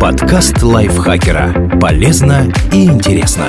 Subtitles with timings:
[0.00, 1.76] Подкаст лайфхакера.
[1.80, 3.48] Полезно и интересно.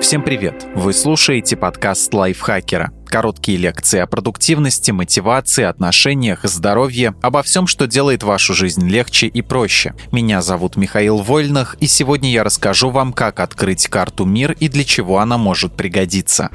[0.00, 0.66] Всем привет!
[0.74, 2.90] Вы слушаете подкаст лайфхакера.
[3.06, 9.40] Короткие лекции о продуктивности, мотивации, отношениях, здоровье, обо всем, что делает вашу жизнь легче и
[9.40, 9.94] проще.
[10.10, 14.82] Меня зовут Михаил Вольных, и сегодня я расскажу вам, как открыть карту «Мир» и для
[14.82, 16.50] чего она может пригодиться.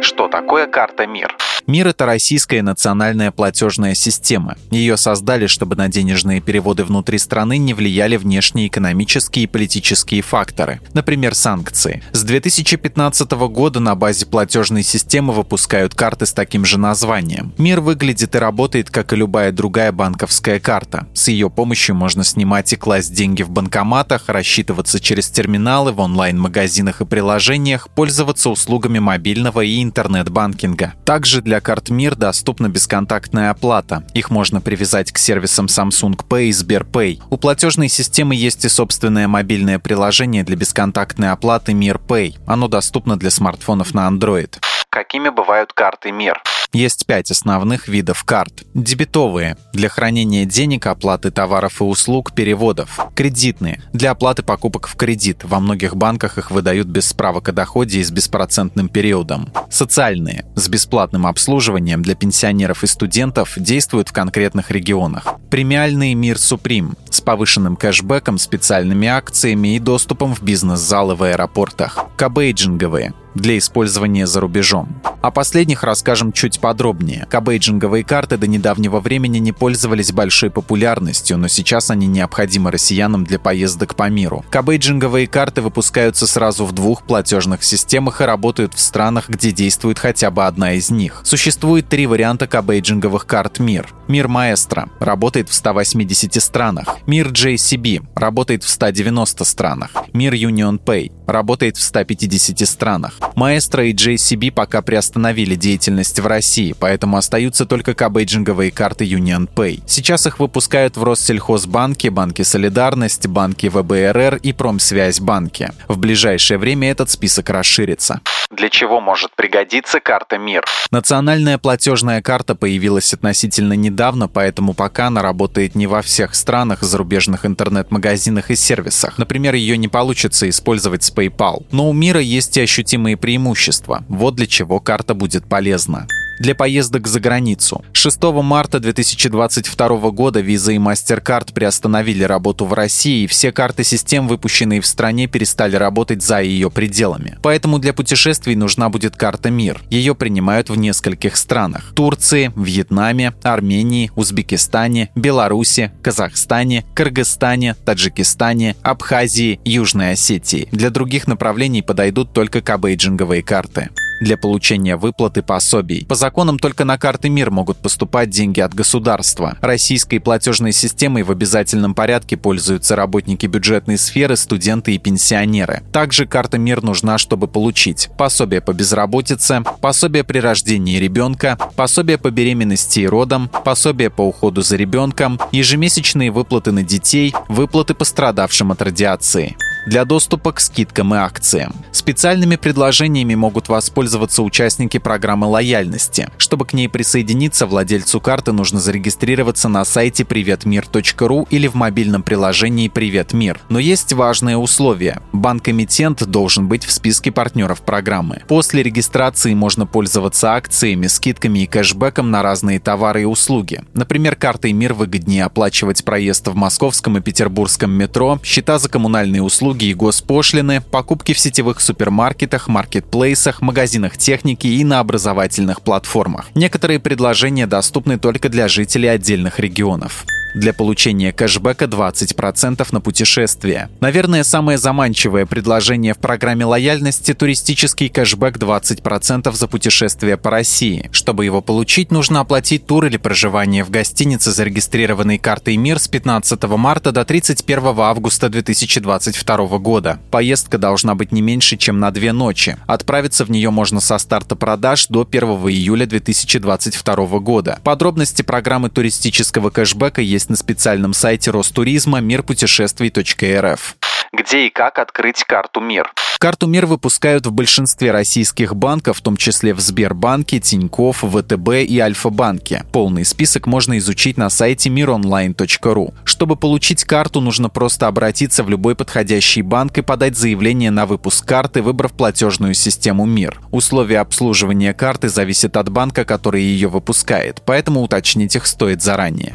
[0.00, 1.34] Что такое карта «Мир»?
[1.70, 4.56] Мир— это российская национальная платежная система.
[4.72, 10.80] Ее создали, чтобы на денежные переводы внутри страны не влияли внешние экономические и политические факторы,
[10.94, 12.02] например, санкции.
[12.10, 17.54] С 2015 года на базе платежной системы выпускают карты с таким же названием.
[17.56, 21.06] Мир выглядит и работает, как и любая другая банковская карта.
[21.14, 27.00] С ее помощью можно снимать и класть деньги в банкоматах, рассчитываться через терминалы в онлайн-магазинах
[27.00, 30.94] и приложениях, пользоваться услугами мобильного и интернет-банкинга.
[31.04, 34.04] Также для карт МИР доступна бесконтактная оплата.
[34.14, 37.20] Их можно привязать к сервисам Samsung Pay и Сберпэй.
[37.30, 42.36] У платежной системы есть и собственное мобильное приложение для бесконтактной оплаты Мир Pay.
[42.46, 44.56] Оно доступно для смартфонов на Android.
[44.90, 46.42] Какими бывают карты МИР?
[46.72, 48.64] Есть пять основных видов карт.
[48.74, 52.98] Дебетовые– для хранения денег, оплаты товаров и услуг, переводов.
[53.14, 55.44] Кредитные– для оплаты покупок в кредит.
[55.44, 59.52] Во многих банках их выдают без справок о доходе и с беспроцентным периодом.
[59.70, 65.26] Социальные– с бесплатным обслуживанием для пенсионеров и студентов действуют в конкретных регионах.
[65.50, 72.06] Премиальные «Мир Суприм» с повышенным кэшбэком, специальными акциями и доступом в бизнес-залы в аэропортах.
[72.16, 74.88] Кабейджинговые для использования за рубежом.
[75.22, 77.26] О последних расскажем чуть подробнее.
[77.28, 83.38] Кабейджинговые карты до недавнего времени не пользовались большой популярностью, но сейчас они необходимы россиянам для
[83.38, 84.44] поездок по миру.
[84.50, 90.30] Кабейджинговые карты выпускаются сразу в двух платежных системах и работают в странах, где действует хотя
[90.30, 91.20] бы одна из них.
[91.24, 93.92] Существует три варианта кабейджинговых карт МИР.
[94.08, 96.96] Мир Маэстро работает в 180 странах.
[97.06, 99.90] Мир JCB работает в 190 странах.
[100.14, 103.18] Мир Union Pay работает в 150 странах.
[103.36, 109.82] Маэстро и JCB пока приостановили деятельность в России, поэтому остаются только кабейджинговые карты Union Pay.
[109.86, 115.72] Сейчас их выпускают в Россельхозбанке, Банке Солидарность, Банке ВБРР и Промсвязьбанке.
[115.88, 118.20] В ближайшее время этот список расширится.
[118.50, 120.64] Для чего может пригодиться карта МИР?
[120.90, 127.46] Национальная платежная карта появилась относительно недавно, поэтому пока она работает не во всех странах, зарубежных
[127.46, 129.18] интернет-магазинах и сервисах.
[129.18, 131.64] Например, ее не получится использовать с PayPal.
[131.70, 134.04] Но у Мира есть и ощутимые преимущества.
[134.08, 136.06] Вот для чего карта будет полезна
[136.40, 137.84] для поездок за границу.
[137.92, 144.26] 6 марта 2022 года Visa и MasterCard приостановили работу в России, и все карты систем,
[144.26, 147.38] выпущенные в стране, перестали работать за ее пределами.
[147.42, 149.82] Поэтому для путешествий нужна будет карта МИР.
[149.90, 151.92] Ее принимают в нескольких странах.
[151.94, 160.68] Турции, Вьетнаме, Армении, Узбекистане, Беларуси, Казахстане, Кыргызстане, Таджикистане, Абхазии, Южной Осетии.
[160.72, 166.06] Для других направлений подойдут только кабейджинговые карты для получения выплаты пособий.
[166.06, 169.56] По законам только на карты МИР могут поступать деньги от государства.
[169.60, 175.82] Российской платежной системой в обязательном порядке пользуются работники бюджетной сферы, студенты и пенсионеры.
[175.92, 182.30] Также карта МИР нужна, чтобы получить пособие по безработице, пособие при рождении ребенка, пособие по
[182.30, 188.82] беременности и родам, пособие по уходу за ребенком, ежемесячные выплаты на детей, выплаты пострадавшим от
[188.82, 189.56] радиации
[189.86, 191.74] для доступа к скидкам и акциям.
[191.92, 196.28] Специальными предложениями могут воспользоваться участники программы лояльности.
[196.38, 202.88] Чтобы к ней присоединиться, владельцу карты нужно зарегистрироваться на сайте приветмир.ру или в мобильном приложении
[202.88, 203.60] «Привет Мир».
[203.68, 205.20] Но есть важное условие.
[205.32, 208.42] Банк-эмитент должен быть в списке партнеров программы.
[208.48, 213.82] После регистрации можно пользоваться акциями, скидками и кэшбэком на разные товары и услуги.
[213.94, 219.69] Например, картой «Мир» выгоднее оплачивать проезд в московском и петербургском метро, счета за коммунальные услуги
[219.70, 226.46] услуги и госпошлины, покупки в сетевых супермаркетах, маркетплейсах, магазинах техники и на образовательных платформах.
[226.56, 230.24] Некоторые предложения доступны только для жителей отдельных регионов.
[230.54, 233.88] Для получения кэшбэка 20% на путешествие.
[234.00, 241.08] Наверное, самое заманчивое предложение в программе лояльности– туристический кэшбэк 20% за путешествие по России.
[241.12, 246.62] Чтобы его получить, нужно оплатить тур или проживание в гостинице, зарегистрированной картой МИР с 15
[246.64, 250.18] марта до 31 августа 2022 года.
[250.32, 252.76] Поездка должна быть не меньше, чем на две ночи.
[252.86, 257.78] Отправиться в нее можно со старта продаж до 1 июля 2022 года.
[257.84, 263.99] Подробности программы туристического кэшбэка есть есть на специальном сайте Ростуризма мирпутешествий.рф.
[264.32, 266.12] где и как открыть карту МИР.
[266.38, 271.98] Карту МИР выпускают в большинстве российских банков, в том числе в Сбербанке, Тинькофф, ВТБ и
[271.98, 272.84] Альфа-банке.
[272.92, 276.14] Полный список можно изучить на сайте mironline.ru.
[276.24, 281.44] Чтобы получить карту, нужно просто обратиться в любой подходящий банк и подать заявление на выпуск
[281.44, 283.60] карты, выбрав платежную систему МИР.
[283.70, 289.52] Условия обслуживания карты зависят от банка, который ее выпускает, поэтому уточнить их стоит заранее.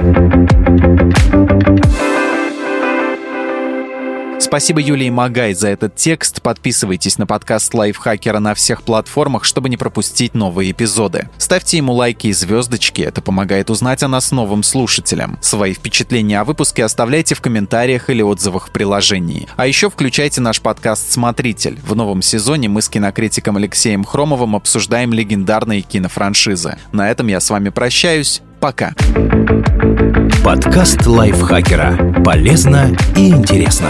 [4.45, 6.39] Спасибо Юлии Магай за этот текст.
[6.44, 11.30] Подписывайтесь на подкаст Лайфхакера на всех платформах, чтобы не пропустить новые эпизоды.
[11.39, 15.39] Ставьте ему лайки и звездочки, это помогает узнать о нас новым слушателям.
[15.42, 19.47] Свои впечатления о выпуске оставляйте в комментариях или отзывах в приложении.
[19.57, 21.80] А еще включайте наш подкаст «Смотритель».
[21.83, 26.77] В новом сезоне мы с кинокритиком Алексеем Хромовым обсуждаем легендарные кинофраншизы.
[26.92, 28.44] На этом я с вами прощаюсь.
[28.59, 28.94] Пока.
[30.44, 32.21] Подкаст Лайфхакера.
[32.24, 33.89] Полезно и интересно.